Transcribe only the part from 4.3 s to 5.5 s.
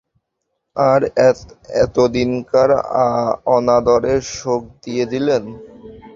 শোধ দিয়ে দিলেন?